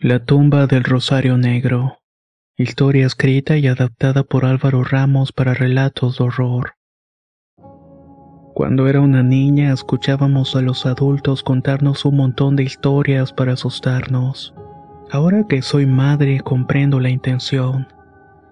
La 0.00 0.20
tumba 0.20 0.68
del 0.68 0.84
Rosario 0.84 1.36
Negro. 1.38 1.98
Historia 2.56 3.04
escrita 3.04 3.56
y 3.56 3.66
adaptada 3.66 4.22
por 4.22 4.44
Álvaro 4.44 4.84
Ramos 4.84 5.32
para 5.32 5.54
relatos 5.54 6.18
de 6.18 6.24
horror. 6.24 6.74
Cuando 8.54 8.86
era 8.86 9.00
una 9.00 9.24
niña 9.24 9.72
escuchábamos 9.72 10.54
a 10.54 10.60
los 10.60 10.86
adultos 10.86 11.42
contarnos 11.42 12.04
un 12.04 12.16
montón 12.16 12.54
de 12.54 12.62
historias 12.62 13.32
para 13.32 13.54
asustarnos. 13.54 14.54
Ahora 15.10 15.44
que 15.48 15.62
soy 15.62 15.84
madre 15.86 16.38
comprendo 16.44 17.00
la 17.00 17.10
intención. 17.10 17.88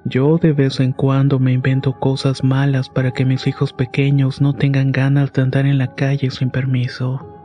Yo 0.04 0.38
de 0.38 0.52
vez 0.52 0.80
en 0.80 0.90
cuando 0.90 1.38
me 1.38 1.52
invento 1.52 1.96
cosas 2.00 2.42
malas 2.42 2.88
para 2.88 3.12
que 3.12 3.24
mis 3.24 3.46
hijos 3.46 3.72
pequeños 3.72 4.40
no 4.40 4.52
tengan 4.52 4.90
ganas 4.90 5.32
de 5.32 5.42
andar 5.42 5.64
en 5.66 5.78
la 5.78 5.94
calle 5.94 6.28
sin 6.32 6.50
permiso. 6.50 7.35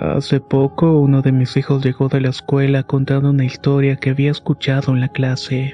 Hace 0.00 0.40
poco 0.40 1.00
uno 1.00 1.22
de 1.22 1.32
mis 1.32 1.56
hijos 1.56 1.82
llegó 1.82 2.08
de 2.08 2.20
la 2.20 2.28
escuela 2.28 2.82
contando 2.82 3.30
una 3.30 3.46
historia 3.46 3.96
que 3.96 4.10
había 4.10 4.30
escuchado 4.30 4.92
en 4.92 5.00
la 5.00 5.08
clase. 5.08 5.72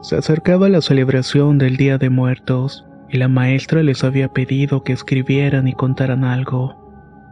Se 0.00 0.16
acercaba 0.16 0.68
la 0.68 0.80
celebración 0.80 1.58
del 1.58 1.76
Día 1.76 1.98
de 1.98 2.08
Muertos 2.08 2.86
y 3.08 3.16
la 3.18 3.26
maestra 3.26 3.82
les 3.82 4.04
había 4.04 4.28
pedido 4.28 4.84
que 4.84 4.92
escribieran 4.92 5.66
y 5.66 5.72
contaran 5.72 6.22
algo. 6.22 6.76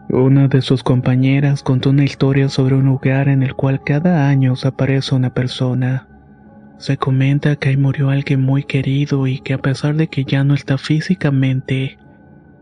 Una 0.08 0.48
de 0.48 0.62
sus 0.62 0.82
compañeras 0.82 1.62
contó 1.62 1.90
una 1.90 2.02
historia 2.02 2.48
sobre 2.48 2.74
un 2.74 2.86
lugar 2.86 3.28
en 3.28 3.44
el 3.44 3.54
cual 3.54 3.82
cada 3.84 4.28
año 4.28 4.56
se 4.56 4.66
aparece 4.68 5.14
una 5.14 5.32
persona. 5.32 6.08
Se 6.78 6.96
comenta 6.96 7.54
que 7.54 7.68
ahí 7.68 7.76
murió 7.76 8.10
alguien 8.10 8.42
muy 8.42 8.64
querido 8.64 9.28
y 9.28 9.38
que 9.38 9.54
a 9.54 9.58
pesar 9.58 9.94
de 9.94 10.08
que 10.08 10.24
ya 10.24 10.42
no 10.42 10.54
está 10.54 10.76
físicamente, 10.76 11.98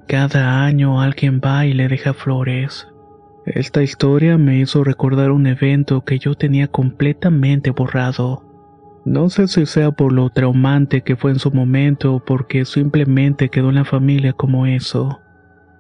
cada 0.06 0.64
año 0.64 1.00
alguien 1.00 1.40
va 1.42 1.64
y 1.64 1.72
le 1.72 1.88
deja 1.88 2.12
flores. 2.12 2.88
Esta 3.46 3.82
historia 3.82 4.38
me 4.38 4.58
hizo 4.58 4.84
recordar 4.84 5.30
un 5.30 5.46
evento 5.46 6.02
que 6.02 6.18
yo 6.18 6.34
tenía 6.34 6.66
completamente 6.66 7.70
borrado. 7.70 8.42
No 9.04 9.28
sé 9.28 9.48
si 9.48 9.66
sea 9.66 9.90
por 9.90 10.12
lo 10.12 10.30
traumante 10.30 11.02
que 11.02 11.14
fue 11.14 11.32
en 11.32 11.38
su 11.38 11.50
momento 11.50 12.14
o 12.14 12.24
porque 12.24 12.64
simplemente 12.64 13.50
quedó 13.50 13.68
en 13.68 13.74
la 13.74 13.84
familia 13.84 14.32
como 14.32 14.64
eso. 14.64 15.20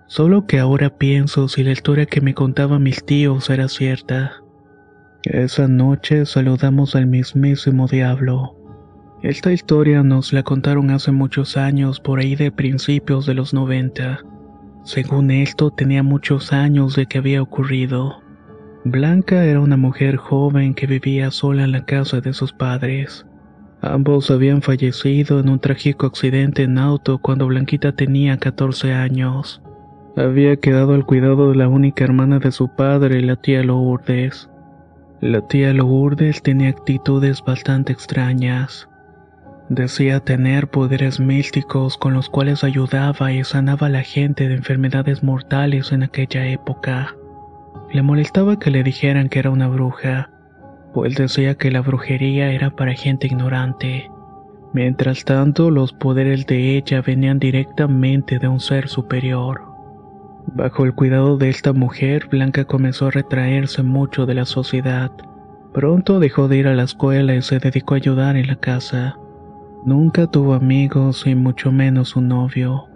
Solo 0.06 0.46
que 0.46 0.58
ahora 0.58 0.90
pienso 0.90 1.48
si 1.48 1.64
la 1.64 1.72
historia 1.72 2.04
que 2.04 2.20
me 2.20 2.34
contaban 2.34 2.82
mis 2.82 3.02
tíos 3.02 3.48
era 3.48 3.68
cierta. 3.68 4.42
Esa 5.22 5.66
noche 5.66 6.26
saludamos 6.26 6.94
al 6.94 7.06
mismísimo 7.06 7.86
diablo. 7.86 8.58
Esta 9.22 9.52
historia 9.54 10.02
nos 10.02 10.34
la 10.34 10.42
contaron 10.42 10.90
hace 10.90 11.10
muchos 11.12 11.56
años, 11.56 11.98
por 11.98 12.18
ahí 12.18 12.36
de 12.36 12.52
principios 12.52 13.24
de 13.24 13.32
los 13.32 13.54
90. 13.54 14.18
Según 14.84 15.30
esto, 15.30 15.70
tenía 15.70 16.02
muchos 16.02 16.52
años 16.52 16.94
de 16.94 17.06
que 17.06 17.18
había 17.18 17.40
ocurrido. 17.40 18.22
Blanca 18.84 19.44
era 19.44 19.60
una 19.60 19.78
mujer 19.78 20.16
joven 20.16 20.74
que 20.74 20.86
vivía 20.86 21.30
sola 21.30 21.64
en 21.64 21.72
la 21.72 21.86
casa 21.86 22.20
de 22.20 22.34
sus 22.34 22.52
padres. 22.52 23.26
Ambos 23.80 24.30
habían 24.30 24.60
fallecido 24.60 25.40
en 25.40 25.48
un 25.48 25.58
trágico 25.58 26.06
accidente 26.06 26.64
en 26.64 26.76
auto 26.76 27.18
cuando 27.18 27.46
Blanquita 27.46 27.92
tenía 27.92 28.36
14 28.36 28.92
años. 28.92 29.62
Había 30.16 30.56
quedado 30.56 30.92
al 30.92 31.06
cuidado 31.06 31.50
de 31.50 31.56
la 31.56 31.68
única 31.68 32.04
hermana 32.04 32.38
de 32.38 32.52
su 32.52 32.68
padre, 32.68 33.22
la 33.22 33.36
tía 33.36 33.62
Lourdes. 33.62 34.50
La 35.22 35.40
tía 35.48 35.72
Lourdes 35.72 36.42
tenía 36.42 36.68
actitudes 36.68 37.42
bastante 37.42 37.92
extrañas. 37.94 38.86
Decía 39.68 40.20
tener 40.20 40.68
poderes 40.68 41.20
místicos 41.20 41.96
con 41.96 42.12
los 42.12 42.28
cuales 42.28 42.64
ayudaba 42.64 43.32
y 43.32 43.44
sanaba 43.44 43.86
a 43.86 43.90
la 43.90 44.02
gente 44.02 44.46
de 44.46 44.56
enfermedades 44.56 45.22
mortales 45.22 45.90
en 45.90 46.02
aquella 46.02 46.46
época. 46.46 47.16
Le 47.90 48.02
molestaba 48.02 48.58
que 48.58 48.70
le 48.70 48.82
dijeran 48.82 49.30
que 49.30 49.38
era 49.38 49.50
una 49.50 49.68
bruja, 49.68 50.30
pues 50.92 51.14
decía 51.14 51.54
que 51.54 51.70
la 51.70 51.80
brujería 51.80 52.52
era 52.52 52.70
para 52.70 52.92
gente 52.92 53.26
ignorante. 53.26 54.10
Mientras 54.74 55.24
tanto, 55.24 55.70
los 55.70 55.92
poderes 55.92 56.46
de 56.46 56.76
ella 56.76 57.00
venían 57.00 57.38
directamente 57.38 58.38
de 58.38 58.48
un 58.48 58.60
ser 58.60 58.88
superior. 58.88 59.62
Bajo 60.46 60.84
el 60.84 60.94
cuidado 60.94 61.38
de 61.38 61.48
esta 61.48 61.72
mujer, 61.72 62.28
Blanca 62.28 62.64
comenzó 62.64 63.06
a 63.06 63.12
retraerse 63.12 63.82
mucho 63.82 64.26
de 64.26 64.34
la 64.34 64.44
sociedad. 64.44 65.10
Pronto 65.72 66.20
dejó 66.20 66.48
de 66.48 66.58
ir 66.58 66.68
a 66.68 66.74
la 66.74 66.82
escuela 66.82 67.34
y 67.34 67.40
se 67.40 67.60
dedicó 67.60 67.94
a 67.94 67.96
ayudar 67.96 68.36
en 68.36 68.48
la 68.48 68.56
casa. 68.56 69.16
Nunca 69.84 70.26
tuvo 70.26 70.54
amigos 70.54 71.26
y 71.26 71.34
mucho 71.34 71.70
menos 71.70 72.16
un 72.16 72.28
novio. 72.28 72.88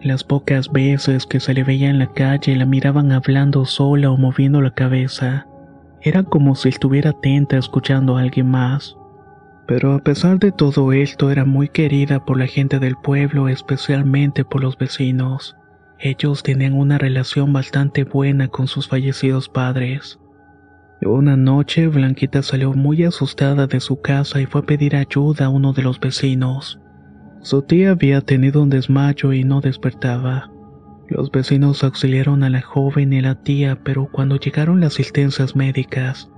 Las 0.00 0.22
pocas 0.22 0.70
veces 0.70 1.26
que 1.26 1.40
se 1.40 1.52
le 1.52 1.64
veía 1.64 1.90
en 1.90 1.98
la 1.98 2.12
calle 2.12 2.54
la 2.54 2.64
miraban 2.64 3.10
hablando 3.10 3.64
sola 3.64 4.08
o 4.08 4.16
moviendo 4.16 4.60
la 4.60 4.72
cabeza. 4.72 5.48
Era 6.00 6.22
como 6.22 6.54
si 6.54 6.68
estuviera 6.68 7.10
atenta 7.10 7.58
escuchando 7.58 8.16
a 8.16 8.20
alguien 8.20 8.48
más. 8.48 8.96
Pero 9.66 9.94
a 9.94 9.98
pesar 9.98 10.38
de 10.38 10.52
todo 10.52 10.92
esto 10.92 11.32
era 11.32 11.44
muy 11.44 11.68
querida 11.68 12.24
por 12.24 12.38
la 12.38 12.46
gente 12.46 12.78
del 12.78 12.94
pueblo, 12.94 13.48
especialmente 13.48 14.44
por 14.44 14.62
los 14.62 14.78
vecinos. 14.78 15.56
Ellos 15.98 16.44
tenían 16.44 16.74
una 16.74 16.98
relación 16.98 17.52
bastante 17.52 18.04
buena 18.04 18.46
con 18.46 18.68
sus 18.68 18.86
fallecidos 18.86 19.48
padres. 19.48 20.20
Una 21.04 21.36
noche 21.36 21.88
Blanquita 21.88 22.42
salió 22.42 22.72
muy 22.74 23.02
asustada 23.02 23.66
de 23.66 23.80
su 23.80 24.00
casa 24.00 24.40
y 24.40 24.46
fue 24.46 24.60
a 24.60 24.64
pedir 24.64 24.94
ayuda 24.94 25.46
a 25.46 25.48
uno 25.48 25.72
de 25.72 25.82
los 25.82 25.98
vecinos. 25.98 26.78
Su 27.40 27.62
tía 27.62 27.90
había 27.90 28.20
tenido 28.20 28.62
un 28.62 28.70
desmayo 28.70 29.32
y 29.32 29.42
no 29.42 29.60
despertaba. 29.60 30.52
Los 31.08 31.32
vecinos 31.32 31.82
auxiliaron 31.82 32.44
a 32.44 32.50
la 32.50 32.62
joven 32.62 33.12
y 33.12 33.18
a 33.18 33.22
la 33.22 33.34
tía, 33.34 33.80
pero 33.82 34.08
cuando 34.12 34.36
llegaron 34.36 34.80
las 34.80 34.92
asistencias 34.92 35.56
médicas, 35.56 36.30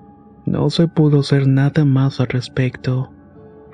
no 0.47 0.71
se 0.71 0.89
pudo 0.89 1.21
hacer 1.21 1.47
nada 1.47 1.85
más 1.85 2.19
al 2.21 2.29
respecto. 2.29 3.13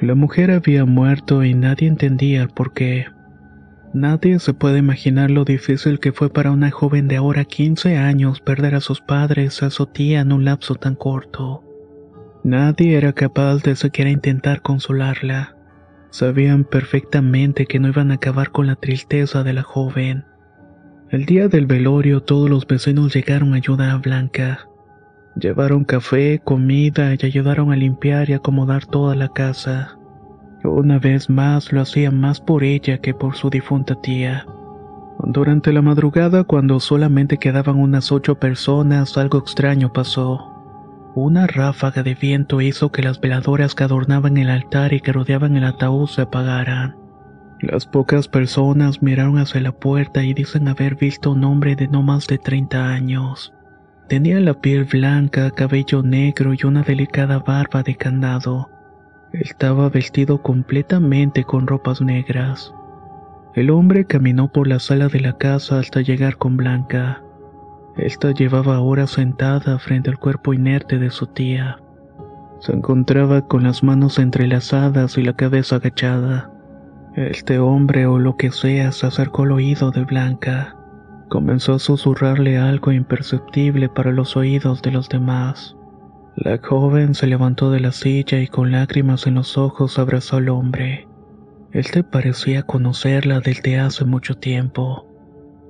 La 0.01 0.17
mujer 0.17 0.51
había 0.51 0.85
muerto 0.87 1.45
y 1.45 1.55
nadie 1.55 1.87
entendía 1.87 2.49
por 2.49 2.73
qué. 2.73 3.07
Nadie 3.93 4.39
se 4.39 4.55
puede 4.55 4.79
imaginar 4.79 5.33
lo 5.33 5.45
difícil 5.45 5.99
que 5.99 6.13
fue 6.13 6.31
para 6.31 6.53
una 6.53 6.71
joven 6.71 7.09
de 7.09 7.17
ahora 7.17 7.45
15 7.45 7.97
años 7.97 8.41
perder 8.41 8.77
a 8.77 8.81
sus 8.81 9.01
padres, 9.01 9.65
a 9.65 9.71
su 9.71 9.87
tía 9.87 10.21
en 10.21 10.31
un 10.33 10.45
lapso 10.45 10.77
tan 10.77 10.95
corto. 10.95 11.65
Nadie 12.45 12.97
era 12.97 13.13
capaz 13.13 13.63
de 13.63 13.75
siquiera 13.75 14.11
intentar 14.11 14.63
consolarla. 14.63 15.57
Sabían 16.11 16.65
perfectamente 16.65 17.67
que 17.67 17.81
no 17.81 17.89
iban 17.89 18.13
a 18.13 18.15
acabar 18.15 18.51
con 18.51 18.69
la 18.69 18.77
tristeza 18.77 19.43
de 19.43 19.53
la 19.55 19.63
joven. 19.63 20.25
El 21.11 21.27
día 21.27 21.49
del 21.49 21.67
velorio 21.67 22.23
todos 22.23 22.49
los 22.49 22.69
vecinos 22.69 23.13
llegaron 23.13 23.55
a 23.55 23.57
ayudar 23.57 23.91
a 23.91 23.97
Blanca. 23.97 24.69
Llevaron 25.35 25.85
café, 25.85 26.41
comida 26.43 27.13
y 27.15 27.27
ayudaron 27.27 27.73
a 27.73 27.77
limpiar 27.77 28.31
y 28.31 28.35
acomodar 28.35 28.87
toda 28.87 29.17
la 29.17 29.29
casa. 29.29 30.00
Una 30.65 30.99
vez 30.99 31.31
más 31.31 31.73
lo 31.73 31.81
hacía 31.81 32.11
más 32.11 32.41
por 32.41 32.65
ella 32.65 32.99
que 32.99 33.15
por 33.15 33.35
su 33.35 33.49
difunta 33.49 33.95
tía. 33.95 34.47
Durante 35.25 35.73
la 35.73 35.83
madrugada, 35.83 36.45
cuando 36.45 36.81
solamente 36.81 37.39
quedaban 37.39 37.79
unas 37.79 38.13
ocho 38.13 38.39
personas, 38.39 39.17
algo 39.17 39.39
extraño 39.39 39.93
pasó. 39.93 40.51
Una 41.15 41.47
ráfaga 41.47 42.03
de 42.03 42.15
viento 42.15 42.61
hizo 42.61 42.93
que 42.93 43.03
las 43.03 43.21
veladoras 43.21 43.75
que 43.75 43.85
adornaban 43.85 44.37
el 44.37 44.49
altar 44.49 44.93
y 44.93 45.01
que 45.01 45.13
rodeaban 45.13 45.57
el 45.57 45.65
ataúd 45.65 46.09
se 46.09 46.23
apagaran. 46.23 46.97
Las 47.61 47.85
pocas 47.85 48.29
personas 48.29 49.03
miraron 49.03 49.39
hacia 49.39 49.61
la 49.61 49.73
puerta 49.73 50.23
y 50.23 50.33
dicen 50.33 50.69
haber 50.69 50.95
visto 50.95 51.33
un 51.33 51.45
hombre 51.45 51.77
de 51.77 51.89
no 51.89 52.03
más 52.03 52.27
de 52.27 52.39
30 52.39 52.89
años. 52.89 53.53
Tenía 54.09 54.41
la 54.41 54.55
piel 54.55 54.85
blanca, 54.85 55.51
cabello 55.51 56.03
negro 56.03 56.55
y 56.55 56.67
una 56.67 56.83
delicada 56.83 57.39
barba 57.39 57.83
de 57.83 57.97
candado. 57.97 58.71
Estaba 59.33 59.89
vestido 59.89 60.43
completamente 60.43 61.45
con 61.45 61.69
ropas 61.69 62.01
negras. 62.01 62.75
El 63.55 63.71
hombre 63.71 64.05
caminó 64.05 64.51
por 64.51 64.67
la 64.67 64.81
sala 64.81 65.07
de 65.07 65.21
la 65.21 65.39
casa 65.39 65.79
hasta 65.79 66.01
llegar 66.01 66.37
con 66.37 66.57
Blanca. 66.57 67.23
Esta 67.97 68.33
llevaba 68.33 68.81
horas 68.81 69.11
sentada 69.11 69.79
frente 69.79 70.11
al 70.11 70.19
cuerpo 70.19 70.53
inerte 70.53 70.99
de 70.99 71.11
su 71.11 71.29
tía. 71.29 71.79
Se 72.59 72.73
encontraba 72.73 73.47
con 73.47 73.63
las 73.63 73.85
manos 73.85 74.19
entrelazadas 74.19 75.17
y 75.17 75.23
la 75.23 75.35
cabeza 75.35 75.77
agachada. 75.77 76.51
Este 77.15 77.61
hombre 77.61 78.07
o 78.07 78.19
lo 78.19 78.37
que 78.37 78.51
sea 78.51 78.91
se 78.91 79.07
acercó 79.07 79.45
al 79.45 79.53
oído 79.53 79.93
de 79.93 80.05
Blanca. 80.05 80.77
Comenzó 81.29 81.75
a 81.75 81.79
susurrarle 81.79 82.59
algo 82.59 82.91
imperceptible 82.91 83.89
para 83.89 84.11
los 84.11 84.37
oídos 84.37 84.83
de 84.83 84.91
los 84.91 85.09
demás. 85.09 85.77
La 86.41 86.57
joven 86.57 87.15
se 87.15 87.27
levantó 87.27 87.71
de 87.71 87.81
la 87.81 87.93
silla 87.93 88.41
y 88.41 88.47
con 88.47 88.73
lágrimas 88.73 89.27
en 89.27 89.35
los 89.35 89.59
ojos 89.59 89.99
abrazó 89.99 90.39
al 90.39 90.49
hombre. 90.49 91.07
Este 91.71 92.03
parecía 92.03 92.63
conocerla 92.63 93.41
desde 93.41 93.79
hace 93.79 94.07
mucho 94.07 94.35
tiempo. 94.39 95.07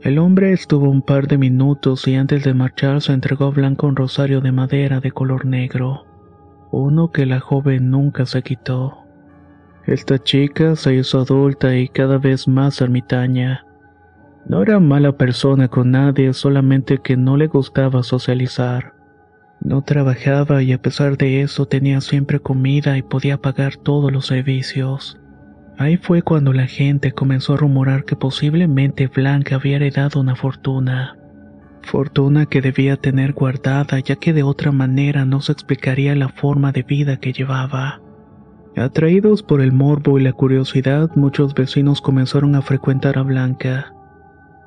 El 0.01 0.21
hombre 0.21 0.53
estuvo 0.53 0.89
un 0.89 1.03
par 1.03 1.27
de 1.27 1.39
minutos 1.39 2.07
y 2.07 2.15
antes 2.15 2.45
de 2.45 2.55
marchar 2.55 3.03
se 3.03 3.13
entregó 3.13 3.47
a 3.47 3.51
Blanca 3.51 3.89
un 3.89 3.97
rosario 3.97 4.41
de 4.41 4.53
madera 4.53 5.01
de 5.01 5.11
color 5.11 5.45
negro, 5.45 6.07
uno 6.71 7.11
que 7.11 7.27
la 7.27 7.41
joven 7.41 7.91
nunca 7.91 8.25
se 8.25 8.41
quitó. 8.43 8.97
Esta 9.87 10.23
chica 10.23 10.77
se 10.77 10.95
hizo 10.95 11.19
adulta 11.19 11.77
y 11.77 11.89
cada 11.89 12.19
vez 12.19 12.47
más 12.47 12.81
ermitaña. 12.81 13.67
No 14.47 14.63
era 14.63 14.79
mala 14.79 15.17
persona 15.17 15.67
con 15.67 15.91
nadie, 15.91 16.33
solamente 16.33 16.99
que 16.99 17.17
no 17.17 17.37
le 17.37 17.49
gustaba 17.49 18.05
socializar. 18.05 19.00
No 19.61 19.83
trabajaba 19.83 20.63
y 20.63 20.73
a 20.73 20.81
pesar 20.81 21.19
de 21.19 21.43
eso 21.43 21.67
tenía 21.67 22.01
siempre 22.01 22.41
comida 22.41 22.97
y 22.97 23.03
podía 23.03 23.37
pagar 23.37 23.77
todos 23.77 24.11
los 24.11 24.27
servicios. 24.27 25.19
Ahí 25.77 25.97
fue 25.97 26.23
cuando 26.23 26.53
la 26.53 26.67
gente 26.67 27.13
comenzó 27.13 27.55
a 27.55 27.57
rumorar 27.59 28.05
que 28.05 28.17
posiblemente 28.17 29.07
Blanca 29.07 29.57
había 29.57 29.77
heredado 29.77 30.21
una 30.21 30.35
fortuna. 30.35 31.17
Fortuna 31.83 32.47
que 32.47 32.61
debía 32.61 32.97
tener 32.97 33.33
guardada 33.33 33.99
ya 34.01 34.17
que 34.17 34.33
de 34.33 34.43
otra 34.43 34.73
manera 34.73 35.25
no 35.25 35.41
se 35.41 35.53
explicaría 35.53 36.15
la 36.15 36.29
forma 36.29 36.73
de 36.73 36.83
vida 36.83 37.19
que 37.19 37.33
llevaba. 37.33 38.01
Atraídos 38.77 39.43
por 39.43 39.61
el 39.61 39.73
morbo 39.73 40.19
y 40.19 40.23
la 40.23 40.33
curiosidad, 40.33 41.11
muchos 41.17 41.55
vecinos 41.55 42.01
comenzaron 42.01 42.55
a 42.55 42.63
frecuentar 42.63 43.19
a 43.19 43.23
Blanca. 43.23 43.93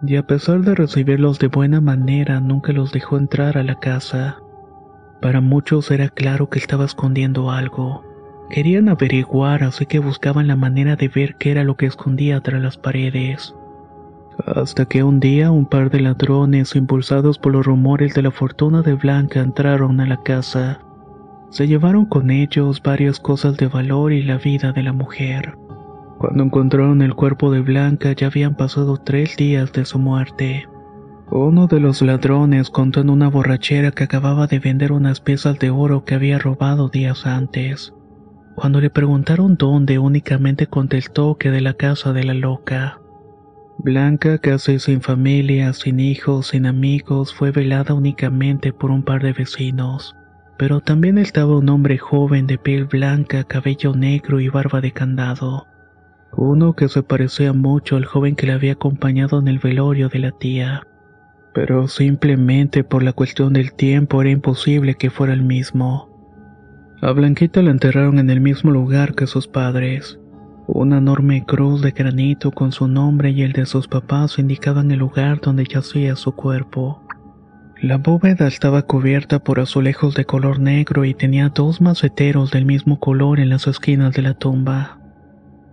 Y 0.05 0.17
a 0.17 0.27
pesar 0.27 0.61
de 0.61 0.75
recibirlos 0.75 1.39
de 1.39 1.47
buena 1.47 1.79
manera, 1.79 2.39
nunca 2.39 2.73
los 2.73 2.91
dejó 2.91 3.17
entrar 3.17 3.57
a 3.57 3.63
la 3.63 3.79
casa. 3.79 4.42
Para 5.21 5.41
muchos 5.41 5.89
era 5.91 6.09
claro 6.09 6.49
que 6.49 6.59
estaba 6.59 6.85
escondiendo 6.85 7.51
algo. 7.51 8.03
Querían 8.49 8.89
averiguar, 8.89 9.63
así 9.63 9.85
que 9.85 9.99
buscaban 9.99 10.47
la 10.47 10.55
manera 10.55 10.95
de 10.95 11.07
ver 11.07 11.35
qué 11.35 11.51
era 11.51 11.63
lo 11.63 11.75
que 11.75 11.85
escondía 11.85 12.41
tras 12.41 12.61
las 12.61 12.77
paredes. 12.77 13.55
Hasta 14.45 14.85
que 14.85 15.03
un 15.03 15.19
día 15.19 15.51
un 15.51 15.65
par 15.65 15.89
de 15.89 16.01
ladrones, 16.01 16.75
impulsados 16.75 17.37
por 17.37 17.53
los 17.53 17.65
rumores 17.65 18.13
de 18.13 18.23
la 18.23 18.31
fortuna 18.31 18.81
de 18.81 18.95
Blanca, 18.95 19.39
entraron 19.39 19.99
a 19.99 20.05
la 20.05 20.21
casa. 20.23 20.79
Se 21.49 21.67
llevaron 21.67 22.05
con 22.05 22.31
ellos 22.31 22.81
varias 22.81 23.19
cosas 23.19 23.57
de 23.57 23.67
valor 23.67 24.11
y 24.11 24.23
la 24.23 24.37
vida 24.37 24.71
de 24.71 24.83
la 24.83 24.93
mujer. 24.93 25.55
Cuando 26.17 26.43
encontraron 26.43 27.01
el 27.01 27.15
cuerpo 27.15 27.51
de 27.51 27.61
Blanca 27.61 28.13
ya 28.13 28.27
habían 28.27 28.55
pasado 28.55 28.97
tres 28.97 29.35
días 29.37 29.71
de 29.71 29.85
su 29.85 29.99
muerte. 29.99 30.67
Uno 31.35 31.65
de 31.65 31.79
los 31.79 32.03
ladrones 32.03 32.69
contó 32.69 33.01
en 33.01 33.09
una 33.09 33.27
borrachera 33.27 33.89
que 33.89 34.03
acababa 34.03 34.45
de 34.45 34.59
vender 34.59 34.91
unas 34.91 35.19
piezas 35.19 35.57
de 35.57 35.71
oro 35.71 36.05
que 36.05 36.13
había 36.13 36.37
robado 36.37 36.89
días 36.89 37.25
antes. 37.25 37.91
Cuando 38.53 38.79
le 38.79 38.91
preguntaron 38.91 39.55
dónde, 39.57 39.97
únicamente 39.97 40.67
contestó 40.67 41.39
que 41.39 41.49
de 41.49 41.61
la 41.61 41.73
casa 41.73 42.13
de 42.13 42.23
la 42.23 42.35
loca. 42.35 42.99
Blanca, 43.79 44.37
casi 44.37 44.77
sin 44.77 45.01
familia, 45.01 45.73
sin 45.73 45.99
hijos, 45.99 46.49
sin 46.49 46.67
amigos, 46.67 47.33
fue 47.33 47.49
velada 47.49 47.95
únicamente 47.95 48.71
por 48.71 48.91
un 48.91 49.01
par 49.01 49.23
de 49.23 49.33
vecinos. 49.33 50.15
Pero 50.59 50.81
también 50.81 51.17
estaba 51.17 51.57
un 51.57 51.67
hombre 51.69 51.97
joven 51.97 52.45
de 52.45 52.59
piel 52.59 52.85
blanca, 52.85 53.43
cabello 53.43 53.95
negro 53.95 54.39
y 54.39 54.49
barba 54.49 54.81
de 54.81 54.91
candado. 54.91 55.65
Uno 56.37 56.73
que 56.73 56.89
se 56.89 57.01
parecía 57.01 57.53
mucho 57.53 57.95
al 57.95 58.05
joven 58.05 58.35
que 58.35 58.45
le 58.45 58.53
había 58.53 58.73
acompañado 58.73 59.39
en 59.39 59.47
el 59.47 59.57
velorio 59.57 60.09
de 60.09 60.19
la 60.19 60.31
tía 60.31 60.83
pero 61.53 61.87
simplemente 61.87 62.83
por 62.83 63.03
la 63.03 63.13
cuestión 63.13 63.53
del 63.53 63.73
tiempo 63.73 64.21
era 64.21 64.31
imposible 64.31 64.95
que 64.95 65.09
fuera 65.09 65.33
el 65.33 65.43
mismo. 65.43 66.09
A 67.01 67.11
Blanquita 67.11 67.61
la 67.61 67.71
enterraron 67.71 68.17
en 68.17 68.29
el 68.29 68.41
mismo 68.41 68.71
lugar 68.71 69.13
que 69.13 69.27
sus 69.27 69.47
padres. 69.47 70.19
Una 70.67 70.99
enorme 70.99 71.45
cruz 71.45 71.81
de 71.81 71.91
granito 71.91 72.51
con 72.51 72.71
su 72.71 72.87
nombre 72.87 73.31
y 73.31 73.41
el 73.41 73.51
de 73.51 73.65
sus 73.65 73.87
papás 73.87 74.39
indicaban 74.39 74.89
el 74.91 74.99
lugar 74.99 75.41
donde 75.41 75.65
yacía 75.65 76.15
su 76.15 76.33
cuerpo. 76.33 77.03
La 77.81 77.97
bóveda 77.97 78.47
estaba 78.47 78.83
cubierta 78.83 79.39
por 79.39 79.59
azulejos 79.59 80.15
de 80.15 80.23
color 80.23 80.59
negro 80.59 81.03
y 81.03 81.13
tenía 81.13 81.49
dos 81.49 81.81
maceteros 81.81 82.51
del 82.51 82.65
mismo 82.65 82.97
color 82.97 83.41
en 83.41 83.49
las 83.49 83.67
esquinas 83.67 84.13
de 84.13 84.21
la 84.21 84.35
tumba. 84.35 84.99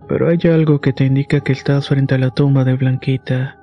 Pero 0.09 0.27
hay 0.27 0.39
algo 0.51 0.81
que 0.81 0.91
te 0.91 1.05
indica 1.05 1.39
que 1.39 1.53
estás 1.53 1.87
frente 1.87 2.15
a 2.15 2.17
la 2.17 2.31
tumba 2.31 2.65
de 2.65 2.73
Blanquita. 2.73 3.60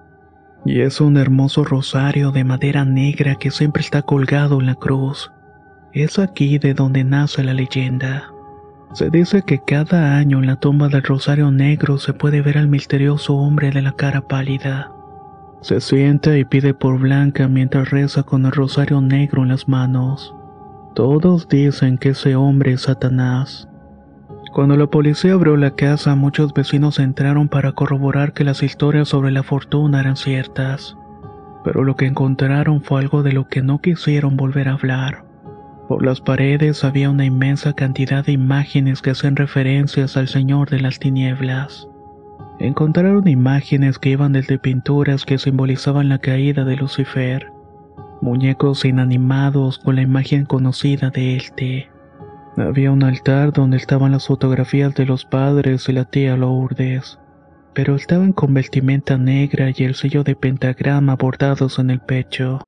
Y 0.69 0.83
es 0.83 1.01
un 1.01 1.17
hermoso 1.17 1.65
rosario 1.65 2.31
de 2.31 2.45
madera 2.45 2.85
negra 2.85 3.37
que 3.37 3.51
siempre 3.51 3.81
está 3.81 4.03
colgado 4.03 4.61
en 4.61 4.67
la 4.67 4.75
cruz. 4.75 5.33
Es 5.95 6.19
aquí 6.19 6.59
de 6.59 6.75
donde 6.75 7.05
nace 7.05 7.43
la 7.43 7.55
leyenda. 7.55 8.31
Se 8.93 9.09
dice 9.09 9.41
que 9.47 9.61
cada 9.65 10.19
año 10.19 10.41
en 10.41 10.47
la 10.47 10.57
tumba 10.57 10.89
del 10.89 11.05
Rosario 11.05 11.51
Negro 11.51 11.97
se 11.97 12.13
puede 12.13 12.43
ver 12.43 12.59
al 12.59 12.69
misterioso 12.69 13.35
hombre 13.35 13.71
de 13.71 13.81
la 13.81 13.93
cara 13.93 14.21
pálida. 14.21 14.93
Se 15.63 15.81
sienta 15.81 16.37
y 16.37 16.45
pide 16.45 16.75
por 16.75 16.99
Blanca 16.99 17.49
mientras 17.49 17.89
reza 17.89 18.23
con 18.25 18.45
el 18.45 18.53
Rosario 18.53 19.01
Negro 19.01 19.45
en 19.45 19.49
las 19.49 19.69
manos. 19.69 20.35
Todos 20.95 21.49
dicen 21.49 21.97
que 21.97 22.11
ese 22.11 22.37
hombre 22.37 22.73
es 22.73 22.83
Satanás. 22.83 23.68
Cuando 24.59 24.77
la 24.77 24.89
policía 24.89 25.35
abrió 25.35 25.57
la 25.57 25.77
casa, 25.77 26.17
muchos 26.17 26.53
vecinos 26.53 26.99
entraron 26.99 27.47
para 27.47 27.71
corroborar 27.71 28.33
que 28.33 28.43
las 28.43 28.65
historias 28.65 29.07
sobre 29.07 29.31
la 29.31 29.45
fortuna 29.45 30.01
eran 30.01 30.17
ciertas. 30.17 30.97
Pero 31.63 31.85
lo 31.85 31.95
que 31.95 32.07
encontraron 32.07 32.83
fue 32.83 33.01
algo 33.01 33.23
de 33.23 33.31
lo 33.31 33.47
que 33.47 33.63
no 33.63 33.81
quisieron 33.81 34.37
volver 34.37 34.69
a 34.69 34.73
hablar. 34.73 35.25
Por 35.87 36.05
las 36.05 36.21
paredes 36.21 36.83
había 36.83 37.09
una 37.09 37.25
inmensa 37.25 37.73
cantidad 37.73 38.25
de 38.27 38.33
imágenes 38.33 39.01
que 39.01 39.11
hacen 39.11 39.37
referencias 39.37 40.17
al 40.17 40.27
Señor 40.27 40.71
de 40.71 40.81
las 40.81 40.99
Tinieblas. 40.99 41.87
Encontraron 42.59 43.29
imágenes 43.29 44.01
que 44.01 44.09
iban 44.09 44.33
desde 44.33 44.59
pinturas 44.59 45.25
que 45.25 45.39
simbolizaban 45.39 46.09
la 46.09 46.19
caída 46.19 46.65
de 46.65 46.75
Lucifer, 46.75 47.53
muñecos 48.21 48.85
inanimados 48.85 49.79
con 49.79 49.95
la 49.95 50.03
imagen 50.03 50.47
conocida 50.47 51.11
de 51.11 51.37
este 51.37 51.91
había 52.61 52.91
un 52.91 53.03
altar 53.03 53.53
donde 53.53 53.77
estaban 53.77 54.13
las 54.13 54.27
fotografías 54.27 54.95
de 54.95 55.07
los 55.07 55.25
padres 55.25 55.89
y 55.89 55.93
la 55.93 56.05
tía 56.05 56.37
Lourdes, 56.37 57.19
pero 57.75 57.97
estaban 57.97 58.33
con 58.33 58.55
vestimenta 58.55 59.17
negra 59.17 59.73
y 59.75 59.85
el 59.85 59.95
sello 59.95 60.25
de 60.25 60.35
pentagrama 60.35 61.17
bordados 61.17 61.79
en 61.79 61.91
el 61.91 62.01
pecho. 62.01 62.61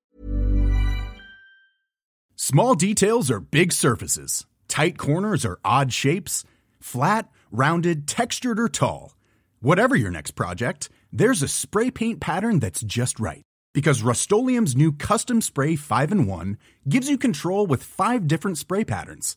Small 2.36 2.74
details 2.74 3.30
are 3.30 3.40
big 3.40 3.72
surfaces. 3.72 4.46
Tight 4.66 4.96
corners 4.96 5.44
are 5.44 5.58
odd 5.64 5.92
shapes. 5.92 6.44
Flat, 6.80 7.28
rounded, 7.50 8.06
textured, 8.06 8.58
or 8.58 8.68
tall. 8.68 9.14
Whatever 9.60 9.94
your 9.94 10.10
next 10.10 10.32
project, 10.32 10.88
there's 11.12 11.42
a 11.42 11.48
spray 11.48 11.90
paint 11.90 12.20
pattern 12.20 12.58
that's 12.58 12.80
just 12.80 13.20
right. 13.20 13.42
Because 13.74 14.02
Rust 14.02 14.32
new 14.32 14.92
Custom 14.92 15.40
Spray 15.40 15.76
5 15.76 16.12
in 16.12 16.26
1 16.26 16.58
gives 16.88 17.08
you 17.08 17.18
control 17.18 17.66
with 17.66 17.82
five 17.82 18.26
different 18.26 18.58
spray 18.58 18.84
patterns 18.84 19.36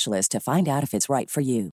to 0.29 0.39
find 0.39 0.67
out 0.67 0.83
if 0.83 0.93
it's 0.93 1.09
right 1.09 1.29
for 1.29 1.41
you. 1.41 1.71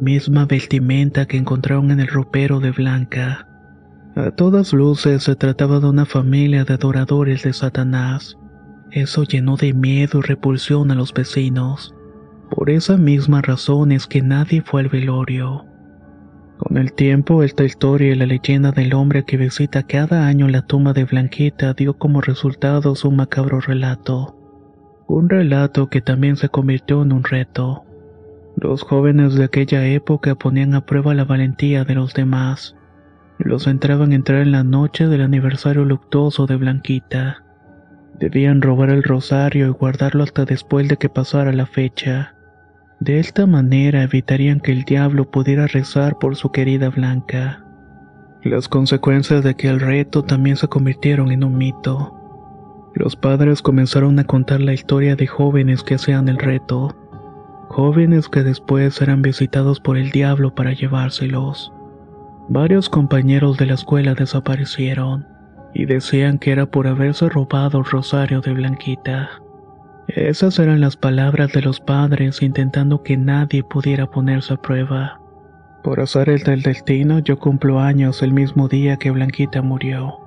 Misma 0.00 0.46
vestimenta 0.46 1.26
que 1.26 1.36
encontraron 1.36 1.90
en 1.90 2.00
el 2.00 2.08
ropero 2.08 2.58
de 2.58 2.70
Blanca. 2.70 3.46
A 4.16 4.30
todas 4.30 4.72
luces 4.72 5.24
se 5.24 5.36
trataba 5.36 5.78
de 5.78 5.88
una 5.88 6.06
familia 6.06 6.64
de 6.64 6.74
adoradores 6.74 7.42
de 7.42 7.52
Satanás. 7.52 8.36
Eso 8.90 9.24
llenó 9.24 9.56
de 9.56 9.74
miedo 9.74 10.20
y 10.20 10.22
repulsión 10.22 10.90
a 10.90 10.94
los 10.94 11.12
vecinos. 11.12 11.94
Por 12.50 12.70
esa 12.70 12.96
misma 12.96 13.42
razón 13.42 13.92
es 13.92 14.06
que 14.06 14.22
nadie 14.22 14.62
fue 14.62 14.80
al 14.80 14.88
velorio. 14.88 15.66
Con 16.56 16.76
el 16.78 16.92
tiempo, 16.92 17.42
esta 17.42 17.64
historia 17.64 18.12
y 18.12 18.14
la 18.14 18.26
leyenda 18.26 18.72
del 18.72 18.94
hombre 18.94 19.24
que 19.24 19.36
visita 19.36 19.82
cada 19.82 20.26
año 20.26 20.48
la 20.48 20.62
tumba 20.62 20.92
de 20.92 21.04
Blanquita 21.04 21.74
dio 21.74 21.96
como 21.96 22.20
resultado 22.20 22.94
un 23.04 23.16
macabro 23.16 23.60
relato. 23.60 24.39
Un 25.12 25.28
relato 25.28 25.88
que 25.88 26.00
también 26.00 26.36
se 26.36 26.50
convirtió 26.50 27.02
en 27.02 27.12
un 27.12 27.24
reto. 27.24 27.82
Los 28.56 28.82
jóvenes 28.82 29.34
de 29.34 29.42
aquella 29.42 29.84
época 29.84 30.36
ponían 30.36 30.72
a 30.72 30.86
prueba 30.86 31.14
la 31.14 31.24
valentía 31.24 31.82
de 31.82 31.96
los 31.96 32.14
demás. 32.14 32.76
Los 33.36 33.66
entraban 33.66 34.12
a 34.12 34.14
entrar 34.14 34.40
en 34.40 34.52
la 34.52 34.62
noche 34.62 35.08
del 35.08 35.22
aniversario 35.22 35.84
luctuoso 35.84 36.46
de 36.46 36.54
Blanquita. 36.54 37.42
Debían 38.20 38.62
robar 38.62 38.90
el 38.90 39.02
rosario 39.02 39.66
y 39.66 39.70
guardarlo 39.70 40.22
hasta 40.22 40.44
después 40.44 40.86
de 40.86 40.96
que 40.96 41.08
pasara 41.08 41.50
la 41.52 41.66
fecha. 41.66 42.36
De 43.00 43.18
esta 43.18 43.48
manera 43.48 44.04
evitarían 44.04 44.60
que 44.60 44.70
el 44.70 44.84
diablo 44.84 45.28
pudiera 45.28 45.66
rezar 45.66 46.20
por 46.20 46.36
su 46.36 46.52
querida 46.52 46.88
Blanca. 46.88 47.64
Las 48.44 48.68
consecuencias 48.68 49.42
de 49.42 49.50
aquel 49.50 49.80
reto 49.80 50.22
también 50.22 50.56
se 50.56 50.68
convirtieron 50.68 51.32
en 51.32 51.42
un 51.42 51.58
mito. 51.58 52.19
Los 52.94 53.16
padres 53.16 53.62
comenzaron 53.62 54.18
a 54.18 54.24
contar 54.24 54.60
la 54.60 54.72
historia 54.72 55.16
de 55.16 55.26
jóvenes 55.26 55.82
que 55.82 55.94
hacían 55.94 56.28
el 56.28 56.38
reto, 56.38 56.94
jóvenes 57.68 58.28
que 58.28 58.42
después 58.42 59.00
eran 59.00 59.22
visitados 59.22 59.80
por 59.80 59.96
el 59.96 60.10
diablo 60.10 60.54
para 60.54 60.72
llevárselos. 60.72 61.72
Varios 62.48 62.88
compañeros 62.88 63.58
de 63.58 63.66
la 63.66 63.74
escuela 63.74 64.14
desaparecieron 64.14 65.26
y 65.72 65.84
decían 65.84 66.38
que 66.38 66.50
era 66.50 66.66
por 66.66 66.88
haberse 66.88 67.28
robado 67.28 67.78
el 67.78 67.84
rosario 67.84 68.40
de 68.40 68.54
Blanquita. 68.54 69.30
Esas 70.08 70.58
eran 70.58 70.80
las 70.80 70.96
palabras 70.96 71.52
de 71.52 71.62
los 71.62 71.78
padres 71.78 72.42
intentando 72.42 73.04
que 73.04 73.16
nadie 73.16 73.62
pudiera 73.62 74.06
ponerse 74.06 74.54
a 74.54 74.56
prueba. 74.56 75.20
Por 75.84 76.00
azares 76.00 76.44
del 76.44 76.62
destino 76.62 77.20
yo 77.20 77.38
cumplo 77.38 77.78
años 77.78 78.20
el 78.22 78.32
mismo 78.32 78.66
día 78.66 78.96
que 78.96 79.12
Blanquita 79.12 79.62
murió. 79.62 80.19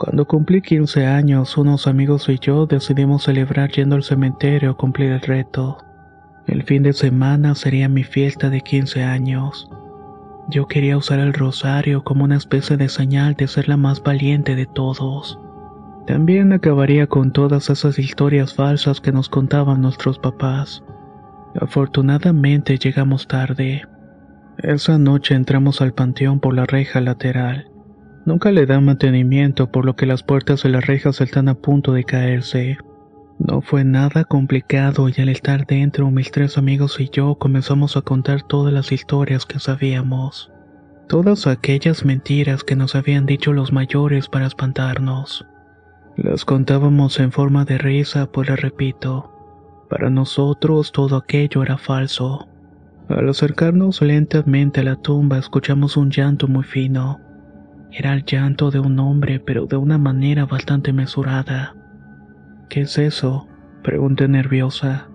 Cuando 0.00 0.26
cumplí 0.26 0.62
15 0.62 1.04
años, 1.04 1.58
unos 1.58 1.86
amigos 1.86 2.26
y 2.30 2.38
yo 2.38 2.64
decidimos 2.64 3.24
celebrar 3.24 3.70
yendo 3.70 3.96
al 3.96 4.02
cementerio 4.02 4.70
a 4.70 4.74
cumplir 4.74 5.12
el 5.12 5.20
reto. 5.20 5.76
El 6.46 6.62
fin 6.62 6.82
de 6.82 6.94
semana 6.94 7.54
sería 7.54 7.86
mi 7.90 8.02
fiesta 8.02 8.48
de 8.48 8.62
15 8.62 9.02
años. 9.04 9.68
Yo 10.48 10.66
quería 10.68 10.96
usar 10.96 11.20
el 11.20 11.34
rosario 11.34 12.02
como 12.02 12.24
una 12.24 12.38
especie 12.38 12.78
de 12.78 12.88
señal 12.88 13.34
de 13.34 13.46
ser 13.46 13.68
la 13.68 13.76
más 13.76 14.02
valiente 14.02 14.56
de 14.56 14.64
todos. 14.64 15.38
También 16.06 16.54
acabaría 16.54 17.06
con 17.06 17.30
todas 17.30 17.68
esas 17.68 17.98
historias 17.98 18.54
falsas 18.54 19.02
que 19.02 19.12
nos 19.12 19.28
contaban 19.28 19.82
nuestros 19.82 20.18
papás. 20.18 20.82
Afortunadamente 21.60 22.78
llegamos 22.78 23.28
tarde. 23.28 23.82
Esa 24.56 24.96
noche 24.96 25.34
entramos 25.34 25.82
al 25.82 25.92
panteón 25.92 26.40
por 26.40 26.54
la 26.54 26.64
reja 26.64 27.02
lateral. 27.02 27.69
Nunca 28.24 28.52
le 28.52 28.66
dan 28.66 28.84
mantenimiento 28.84 29.70
por 29.70 29.84
lo 29.84 29.96
que 29.96 30.06
las 30.06 30.22
puertas 30.22 30.62
de 30.62 30.68
las 30.68 30.86
rejas 30.86 31.20
están 31.20 31.48
a 31.48 31.54
punto 31.54 31.92
de 31.92 32.04
caerse. 32.04 32.78
No 33.38 33.62
fue 33.62 33.84
nada 33.84 34.24
complicado 34.24 35.08
y 35.08 35.14
al 35.20 35.30
estar 35.30 35.66
dentro 35.66 36.10
mis 36.10 36.30
tres 36.30 36.58
amigos 36.58 37.00
y 37.00 37.08
yo 37.08 37.36
comenzamos 37.36 37.96
a 37.96 38.02
contar 38.02 38.42
todas 38.42 38.72
las 38.72 38.92
historias 38.92 39.46
que 39.46 39.58
sabíamos. 39.58 40.52
Todas 41.08 41.46
aquellas 41.46 42.04
mentiras 42.04 42.62
que 42.62 42.76
nos 42.76 42.94
habían 42.94 43.24
dicho 43.24 43.52
los 43.52 43.72
mayores 43.72 44.28
para 44.28 44.46
espantarnos. 44.46 45.46
Las 46.16 46.44
contábamos 46.44 47.18
en 47.18 47.32
forma 47.32 47.64
de 47.64 47.78
risa, 47.78 48.26
pues 48.30 48.48
repito, 48.48 49.32
para 49.88 50.10
nosotros 50.10 50.92
todo 50.92 51.16
aquello 51.16 51.62
era 51.62 51.78
falso. 51.78 52.46
Al 53.08 53.28
acercarnos 53.28 54.02
lentamente 54.02 54.80
a 54.80 54.84
la 54.84 54.96
tumba 54.96 55.38
escuchamos 55.38 55.96
un 55.96 56.10
llanto 56.10 56.46
muy 56.46 56.62
fino. 56.62 57.18
Era 57.92 58.12
el 58.12 58.24
llanto 58.24 58.70
de 58.70 58.78
un 58.78 58.98
hombre, 59.00 59.40
pero 59.40 59.66
de 59.66 59.76
una 59.76 59.98
manera 59.98 60.46
bastante 60.46 60.92
mesurada. 60.92 61.74
¿Qué 62.68 62.82
es 62.82 62.98
eso? 62.98 63.48
pregunté 63.82 64.28
nerviosa. 64.28 65.08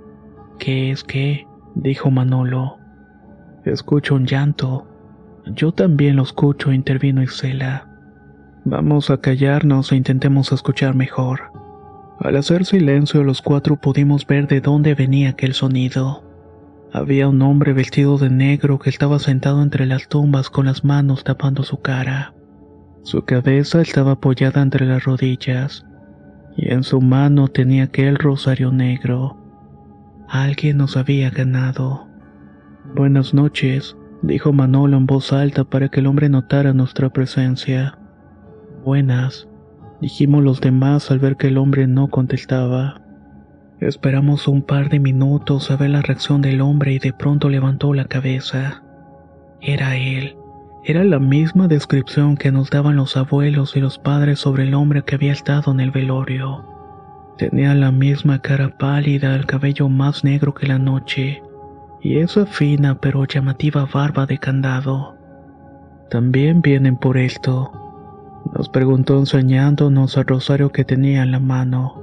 ¿Qué 0.59 0.91
es 0.91 1.03
qué? 1.03 1.47
dijo 1.75 2.11
Manolo. 2.11 2.77
Escucho 3.63 4.15
un 4.15 4.25
llanto. 4.25 4.87
Yo 5.47 5.71
también 5.71 6.17
lo 6.17 6.23
escucho, 6.23 6.71
intervino 6.71 7.23
Isela. 7.23 7.87
Vamos 8.65 9.09
a 9.09 9.21
callarnos 9.21 9.91
e 9.91 9.95
intentemos 9.95 10.51
escuchar 10.51 10.95
mejor. 10.95 11.51
Al 12.19 12.35
hacer 12.37 12.65
silencio 12.65 13.23
los 13.23 13.41
cuatro 13.41 13.75
pudimos 13.75 14.25
ver 14.25 14.47
de 14.47 14.61
dónde 14.61 14.95
venía 14.95 15.29
aquel 15.29 15.53
sonido. 15.53 16.23
Había 16.91 17.27
un 17.27 17.41
hombre 17.41 17.73
vestido 17.73 18.17
de 18.17 18.29
negro 18.29 18.79
que 18.79 18.89
estaba 18.89 19.19
sentado 19.19 19.61
entre 19.61 19.85
las 19.85 20.07
tumbas 20.07 20.49
con 20.49 20.65
las 20.65 20.83
manos 20.83 21.23
tapando 21.23 21.63
su 21.63 21.81
cara. 21.81 22.33
Su 23.05 23.23
cabeza 23.23 23.81
estaba 23.81 24.13
apoyada 24.13 24.63
entre 24.63 24.87
las 24.87 25.03
rodillas 25.03 25.85
y 26.57 26.73
en 26.73 26.81
su 26.81 27.01
mano 27.01 27.47
tenía 27.49 27.83
aquel 27.83 28.15
rosario 28.15 28.71
negro. 28.71 29.37
Alguien 30.27 30.77
nos 30.77 30.97
había 30.97 31.29
ganado. 31.29 32.07
Buenas 32.95 33.31
noches, 33.31 33.95
dijo 34.23 34.53
Manolo 34.53 34.97
en 34.97 35.05
voz 35.05 35.33
alta 35.33 35.65
para 35.65 35.89
que 35.89 35.99
el 35.99 36.07
hombre 36.07 36.29
notara 36.29 36.73
nuestra 36.73 37.11
presencia. 37.11 37.95
Buenas, 38.83 39.47
dijimos 40.01 40.43
los 40.43 40.59
demás 40.59 41.11
al 41.11 41.19
ver 41.19 41.37
que 41.37 41.49
el 41.49 41.59
hombre 41.59 41.85
no 41.85 42.07
contestaba. 42.07 43.03
Esperamos 43.81 44.47
un 44.47 44.63
par 44.63 44.89
de 44.89 44.99
minutos 44.99 45.69
a 45.69 45.77
ver 45.77 45.91
la 45.91 46.01
reacción 46.01 46.41
del 46.41 46.59
hombre 46.59 46.93
y 46.93 46.97
de 46.97 47.13
pronto 47.13 47.49
levantó 47.49 47.93
la 47.93 48.05
cabeza. 48.05 48.81
Era 49.61 49.95
él. 49.95 50.35
Era 50.87 51.03
la 51.03 51.17
misma 51.17 51.67
descripción 51.67 52.37
que 52.37 52.51
nos 52.51 52.69
daban 52.69 52.95
los 52.95 53.17
abuelos 53.17 53.75
y 53.75 53.79
los 53.79 53.97
padres 53.97 54.37
sobre 54.37 54.65
el 54.65 54.75
hombre 54.75 55.03
que 55.03 55.15
había 55.15 55.31
estado 55.31 55.71
en 55.71 55.79
el 55.79 55.89
velorio. 55.89 56.63
Tenía 57.39 57.73
la 57.73 57.91
misma 57.91 58.37
cara 58.37 58.77
pálida, 58.77 59.33
el 59.33 59.47
cabello 59.47 59.89
más 59.89 60.23
negro 60.23 60.53
que 60.53 60.67
la 60.67 60.77
noche, 60.77 61.41
y 62.03 62.19
esa 62.19 62.45
fina 62.45 62.99
pero 63.01 63.25
llamativa 63.25 63.87
barba 63.91 64.27
de 64.27 64.37
candado. 64.37 65.17
También 66.11 66.61
vienen 66.61 66.97
por 66.97 67.17
esto, 67.17 67.71
nos 68.53 68.69
preguntó 68.69 69.17
enseñándonos 69.17 70.15
el 70.17 70.27
rosario 70.27 70.71
que 70.71 70.85
tenía 70.85 71.23
en 71.23 71.31
la 71.31 71.39
mano. 71.39 71.99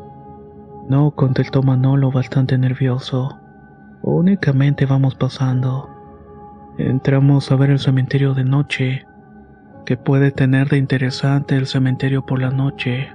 No, 0.89 1.12
contestó 1.12 1.62
Manolo 1.62 2.11
bastante 2.11 2.59
nervioso. 2.59 3.39
Únicamente 4.03 4.87
vamos 4.87 5.15
pasando. 5.15 5.92
Entramos 6.79 7.52
a 7.52 7.57
ver 7.57 7.71
el 7.71 7.79
cementerio 7.79 8.33
de 8.33 8.45
noche. 8.45 9.05
¿Qué 9.85 9.97
puede 9.97 10.31
tener 10.31 10.69
de 10.69 10.79
interesante 10.79 11.57
el 11.57 11.67
cementerio 11.67 12.25
por 12.25 12.41
la 12.41 12.50
noche? 12.50 13.11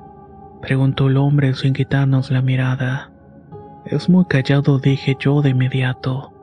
Preguntó 0.62 1.08
el 1.08 1.18
hombre 1.18 1.54
sin 1.56 1.74
quitarnos 1.74 2.30
la 2.30 2.42
mirada. 2.42 3.12
Es 3.86 4.10
muy 4.10 4.26
callado, 4.26 4.80
dije 4.80 5.16
yo 5.20 5.42
de 5.42 5.50
inmediato. 5.50 6.34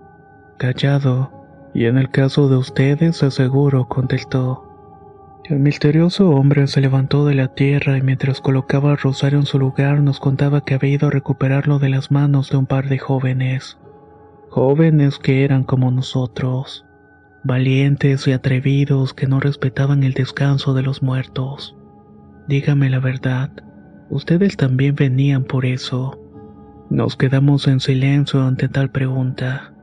Callado. 0.59 1.31
Y 1.73 1.87
en 1.87 1.99
el 1.99 2.11
caso 2.11 2.49
de 2.49 2.57
ustedes, 2.57 3.23
aseguro, 3.23 3.87
contestó. 3.89 4.65
El 5.45 5.61
misterioso 5.61 6.31
hombre 6.31 6.67
se 6.67 6.81
levantó 6.81 7.27
de 7.27 7.35
la 7.35 7.49
tierra 7.49 7.99
y 7.99 8.03
mientras 8.03 8.41
colocaba 8.41 8.93
el 8.93 8.99
rosario 8.99 9.39
en 9.39 9.47
su 9.47 9.59
lugar 9.59 10.01
nos 10.01 10.19
contaba 10.19 10.63
que 10.63 10.75
había 10.75 10.95
ido 10.95 11.09
a 11.09 11.11
recuperarlo 11.11 11.79
de 11.79 11.91
las 11.91 12.11
manos 12.11 12.51
de 12.51 12.57
un 12.57 12.67
par 12.67 12.89
de 12.89 12.99
jóvenes. 12.99 13.79
Jóvenes 14.49 15.19
que 15.19 15.45
eran 15.45 15.65
como 15.65 15.91
nosotros, 15.91 16.87
valientes 17.45 18.27
y 18.27 18.33
atrevidos 18.33 19.13
que 19.13 19.27
no 19.27 19.39
respetaban 19.39 20.03
el 20.03 20.15
descanso 20.15 20.75
de 20.75 20.83
los 20.83 21.03
muertos. 21.03 21.77
Dígame 22.49 22.91
la 22.91 23.01
verdad, 23.01 23.51
ustedes 24.11 24.57
también 24.57 24.95
venían 24.95 25.45
por 25.45 25.67
eso. 25.67 26.19
Nos 26.91 27.17
quedamos 27.17 27.69
en 27.69 27.81
silencio 27.81 28.43
ante 28.43 28.69
tal 28.69 28.91
pregunta. 28.91 29.75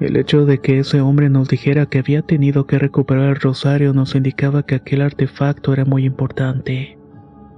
El 0.00 0.16
hecho 0.16 0.44
de 0.44 0.58
que 0.58 0.80
ese 0.80 1.00
hombre 1.00 1.30
nos 1.30 1.48
dijera 1.48 1.86
que 1.86 2.00
había 2.00 2.22
tenido 2.22 2.66
que 2.66 2.78
recuperar 2.78 3.30
el 3.30 3.40
rosario 3.40 3.94
nos 3.94 4.14
indicaba 4.14 4.64
que 4.64 4.74
aquel 4.74 5.00
artefacto 5.00 5.72
era 5.72 5.84
muy 5.84 6.04
importante. 6.04 6.98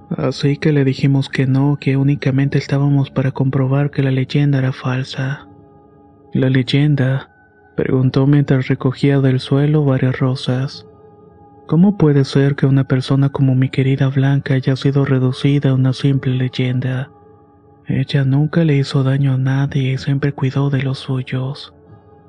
Así 0.09 0.57
que 0.57 0.71
le 0.71 0.85
dijimos 0.85 1.29
que 1.29 1.45
no, 1.45 1.77
que 1.79 1.97
únicamente 1.97 2.57
estábamos 2.57 3.11
para 3.11 3.31
comprobar 3.31 3.91
que 3.91 4.03
la 4.03 4.11
leyenda 4.11 4.59
era 4.59 4.71
falsa. 4.71 5.47
La 6.33 6.49
leyenda, 6.49 7.28
preguntó 7.79 8.27
mientras 8.27 8.67
recogía 8.67 9.21
del 9.21 9.39
suelo 9.39 9.85
varias 9.85 10.19
rosas. 10.19 10.85
¿Cómo 11.65 11.97
puede 11.97 12.25
ser 12.25 12.57
que 12.57 12.65
una 12.65 12.83
persona 12.83 13.29
como 13.29 13.55
mi 13.55 13.69
querida 13.69 14.09
Blanca 14.09 14.55
haya 14.55 14.75
sido 14.75 15.05
reducida 15.05 15.69
a 15.69 15.75
una 15.75 15.93
simple 15.93 16.35
leyenda? 16.35 17.09
Ella 17.87 18.25
nunca 18.25 18.65
le 18.65 18.75
hizo 18.75 19.03
daño 19.03 19.35
a 19.35 19.37
nadie 19.37 19.93
y 19.93 19.97
siempre 19.97 20.33
cuidó 20.33 20.69
de 20.69 20.83
los 20.83 20.99
suyos. 20.99 21.73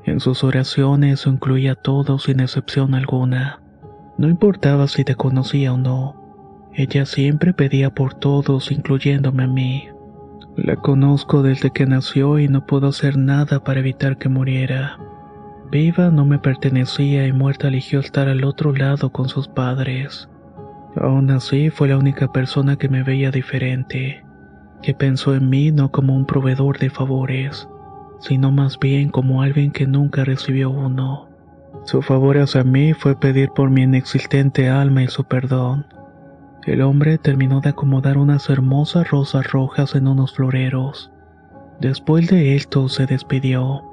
En 0.05 0.21
sus 0.21 0.45
oraciones 0.45 1.27
incluía 1.27 1.73
a 1.73 1.83
todos 1.83 2.23
sin 2.23 2.39
excepción 2.39 2.95
alguna. 2.95 3.61
No 4.19 4.29
importaba 4.29 4.87
si 4.87 5.03
te 5.03 5.17
conocía 5.17 5.73
o 5.73 5.79
no. 5.79 6.71
Ella 6.75 7.07
siempre 7.07 7.55
pedía 7.55 7.91
por 7.93 8.15
todos, 8.15 8.71
incluyéndome 8.71 9.43
a 9.43 9.49
mí. 9.49 9.89
La 10.55 10.77
conozco 10.77 11.43
desde 11.43 11.73
que 11.73 11.87
nació 11.87 12.39
y 12.39 12.47
no 12.47 12.67
puedo 12.67 12.87
hacer 12.87 13.17
nada 13.17 13.65
para 13.65 13.81
evitar 13.81 14.17
que 14.17 14.29
muriera. 14.29 14.97
Viva 15.71 16.11
no 16.11 16.25
me 16.25 16.41
pertenecía 16.41 17.27
y 17.29 17.33
muerta 17.33 17.69
eligió 17.69 18.01
estar 18.01 18.29
al 18.29 18.43
otro 18.43 18.73
lado 18.73 19.11
con 19.11 19.29
sus 19.29 19.47
padres. 19.47 20.29
Aún 20.97 21.31
así 21.31 21.71
fue 21.71 21.89
la 21.89 21.97
única 21.97 22.33
persona 22.33 22.75
que 22.77 22.89
me 22.89 23.05
veía 23.05 23.31
diferente, 23.31 24.25
que 24.83 24.95
pensó 24.95 25.35
en 25.37 25.49
mí 25.49 25.71
no 25.71 25.93
como 25.93 26.17
un 26.17 26.27
proveedor 26.27 26.79
de 26.79 26.91
favores, 26.91 27.69
sino 28.19 28.51
más 28.51 28.81
bien 28.81 29.11
como 29.11 29.43
alguien 29.43 29.71
que 29.71 29.87
nunca 29.87 30.25
recibió 30.25 30.71
uno. 30.71 31.29
Su 31.85 32.03
favor 32.03 32.39
hacia 32.39 32.65
mí 32.65 32.93
fue 32.93 33.19
pedir 33.19 33.51
por 33.51 33.71
mi 33.71 33.83
inexistente 33.83 34.69
alma 34.69 35.05
y 35.05 35.09
su 35.09 35.23
perdón. 35.25 35.87
El 36.67 36.83
hombre 36.83 37.17
terminó 37.17 37.61
de 37.61 37.71
acomodar 37.71 38.19
unas 38.19 38.51
hermosas 38.51 39.09
rosas 39.09 39.51
rojas 39.53 39.95
en 39.95 40.09
unos 40.09 40.35
floreros. 40.35 41.13
Después 41.81 42.29
de 42.29 42.57
esto 42.57 42.89
se 42.89 43.07
despidió. 43.07 43.90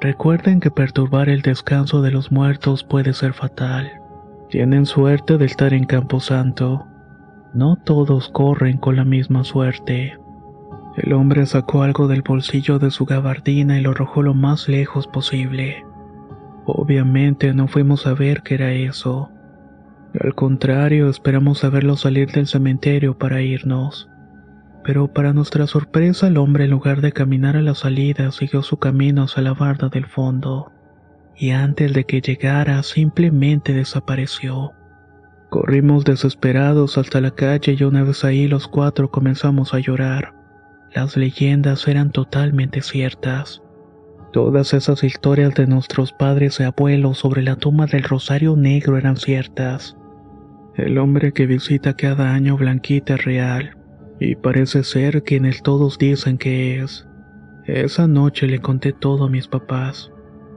Recuerden 0.00 0.60
que 0.60 0.70
perturbar 0.70 1.28
el 1.28 1.42
descanso 1.42 2.00
de 2.00 2.10
los 2.10 2.32
muertos 2.32 2.84
puede 2.84 3.12
ser 3.12 3.34
fatal. 3.34 4.00
Tienen 4.48 4.86
suerte 4.86 5.36
de 5.36 5.44
estar 5.44 5.74
en 5.74 5.84
Camposanto. 5.84 6.86
No 7.52 7.76
todos 7.76 8.30
corren 8.30 8.78
con 8.78 8.96
la 8.96 9.04
misma 9.04 9.44
suerte. 9.44 10.18
El 10.96 11.12
hombre 11.12 11.46
sacó 11.46 11.82
algo 11.82 12.08
del 12.08 12.22
bolsillo 12.22 12.78
de 12.78 12.90
su 12.90 13.04
gabardina 13.04 13.78
y 13.78 13.82
lo 13.82 13.90
arrojó 13.90 14.22
lo 14.22 14.34
más 14.34 14.68
lejos 14.68 15.06
posible. 15.06 15.84
Obviamente 16.64 17.54
no 17.54 17.68
fuimos 17.68 18.06
a 18.06 18.14
ver 18.14 18.42
qué 18.42 18.54
era 18.54 18.72
eso. 18.72 19.30
Al 20.18 20.34
contrario, 20.34 21.08
esperamos 21.08 21.62
a 21.62 21.70
verlo 21.70 21.96
salir 21.96 22.32
del 22.32 22.46
cementerio 22.46 23.16
para 23.16 23.42
irnos. 23.42 24.09
Pero 24.84 25.08
para 25.08 25.32
nuestra 25.32 25.66
sorpresa 25.66 26.28
el 26.28 26.38
hombre 26.38 26.64
en 26.64 26.70
lugar 26.70 27.00
de 27.00 27.12
caminar 27.12 27.56
a 27.56 27.62
la 27.62 27.74
salida 27.74 28.30
siguió 28.32 28.62
su 28.62 28.78
camino 28.78 29.24
hacia 29.24 29.42
la 29.42 29.54
barda 29.54 29.88
del 29.88 30.06
fondo. 30.06 30.72
Y 31.36 31.50
antes 31.50 31.92
de 31.92 32.04
que 32.04 32.20
llegara 32.20 32.82
simplemente 32.82 33.72
desapareció. 33.72 34.72
Corrimos 35.50 36.04
desesperados 36.04 36.96
hasta 36.96 37.20
la 37.20 37.32
calle 37.32 37.76
y 37.78 37.82
una 37.82 38.04
vez 38.04 38.24
ahí 38.24 38.46
los 38.46 38.68
cuatro 38.68 39.10
comenzamos 39.10 39.74
a 39.74 39.80
llorar. 39.80 40.34
Las 40.94 41.16
leyendas 41.16 41.86
eran 41.88 42.10
totalmente 42.10 42.82
ciertas. 42.82 43.62
Todas 44.32 44.74
esas 44.74 45.02
historias 45.02 45.54
de 45.56 45.66
nuestros 45.66 46.12
padres 46.12 46.60
y 46.60 46.62
abuelos 46.62 47.18
sobre 47.18 47.42
la 47.42 47.56
tumba 47.56 47.86
del 47.86 48.04
Rosario 48.04 48.54
Negro 48.54 48.96
eran 48.96 49.16
ciertas. 49.16 49.96
El 50.76 50.98
hombre 50.98 51.32
que 51.32 51.46
visita 51.46 51.94
cada 51.94 52.32
año 52.32 52.56
Blanquita 52.56 53.14
es 53.14 53.24
real, 53.24 53.76
y 54.20 54.36
parece 54.36 54.84
ser 54.84 55.24
quienes 55.24 55.62
todos 55.62 55.98
dicen 55.98 56.36
que 56.38 56.80
es. 56.80 57.08
Esa 57.64 58.06
noche 58.06 58.46
le 58.46 58.60
conté 58.60 58.92
todo 58.92 59.24
a 59.24 59.30
mis 59.30 59.48
papás. 59.48 60.12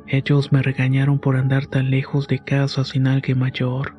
Ellos 0.07 0.51
me 0.51 0.61
regañaron 0.61 1.17
por 1.17 1.37
andar 1.37 1.67
tan 1.67 1.89
lejos 1.89 2.27
de 2.27 2.39
casa 2.39 2.83
sin 2.83 3.07
alguien 3.07 3.39
mayor. 3.39 3.95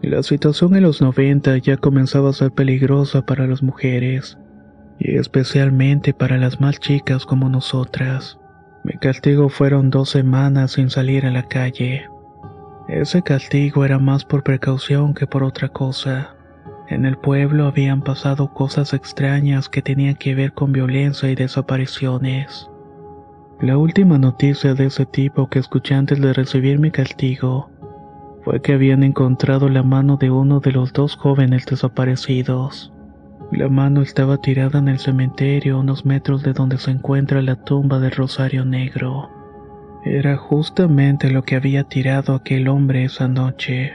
La 0.00 0.22
situación 0.22 0.76
en 0.76 0.84
los 0.84 1.00
90 1.00 1.58
ya 1.58 1.76
comenzaba 1.76 2.30
a 2.30 2.34
ser 2.34 2.52
peligrosa 2.52 3.26
para 3.26 3.46
las 3.46 3.62
mujeres 3.62 4.38
y 4.98 5.16
especialmente 5.16 6.14
para 6.14 6.38
las 6.38 6.60
más 6.60 6.78
chicas 6.78 7.26
como 7.26 7.48
nosotras. 7.48 8.38
Mi 8.84 8.92
castigo 8.98 9.48
fueron 9.48 9.90
dos 9.90 10.10
semanas 10.10 10.72
sin 10.72 10.90
salir 10.90 11.26
a 11.26 11.30
la 11.30 11.48
calle. 11.48 12.06
Ese 12.88 13.22
castigo 13.22 13.84
era 13.84 13.98
más 13.98 14.24
por 14.24 14.44
precaución 14.44 15.14
que 15.14 15.26
por 15.26 15.42
otra 15.42 15.68
cosa. 15.70 16.36
En 16.88 17.06
el 17.06 17.16
pueblo 17.16 17.66
habían 17.66 18.02
pasado 18.02 18.52
cosas 18.52 18.92
extrañas 18.92 19.68
que 19.68 19.80
tenían 19.80 20.16
que 20.16 20.34
ver 20.34 20.52
con 20.52 20.72
violencia 20.72 21.30
y 21.30 21.34
desapariciones. 21.34 22.68
La 23.60 23.78
última 23.78 24.18
noticia 24.18 24.74
de 24.74 24.86
ese 24.86 25.06
tipo 25.06 25.48
que 25.48 25.60
escuché 25.60 25.94
antes 25.94 26.20
de 26.20 26.32
recibir 26.34 26.78
mi 26.78 26.90
castigo 26.90 27.70
fue 28.44 28.60
que 28.60 28.74
habían 28.74 29.02
encontrado 29.02 29.70
la 29.70 29.82
mano 29.82 30.18
de 30.18 30.30
uno 30.30 30.60
de 30.60 30.72
los 30.72 30.92
dos 30.92 31.16
jóvenes 31.16 31.64
desaparecidos. 31.64 32.92
La 33.50 33.68
mano 33.70 34.02
estaba 34.02 34.36
tirada 34.36 34.78
en 34.80 34.88
el 34.88 34.98
cementerio 34.98 35.76
a 35.76 35.80
unos 35.80 36.04
metros 36.04 36.42
de 36.42 36.52
donde 36.52 36.76
se 36.76 36.90
encuentra 36.90 37.40
la 37.40 37.56
tumba 37.56 38.00
del 38.00 38.10
Rosario 38.10 38.66
Negro. 38.66 39.30
Era 40.04 40.36
justamente 40.36 41.30
lo 41.30 41.44
que 41.44 41.56
había 41.56 41.84
tirado 41.84 42.34
aquel 42.34 42.68
hombre 42.68 43.04
esa 43.04 43.28
noche. 43.28 43.94